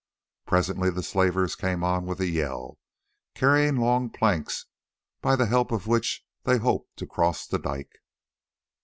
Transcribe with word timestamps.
Presently 0.47 0.89
the 0.89 1.03
slavers 1.03 1.55
came 1.55 1.83
on 1.83 2.07
with 2.07 2.19
a 2.19 2.25
yell, 2.27 2.79
carrying 3.35 3.75
long 3.75 4.09
planks, 4.09 4.65
by 5.21 5.35
the 5.35 5.45
help 5.45 5.71
of 5.71 5.85
which 5.85 6.25
they 6.43 6.57
hoped 6.57 6.97
to 6.97 7.05
cross 7.05 7.45
the 7.45 7.59
dike. 7.59 7.99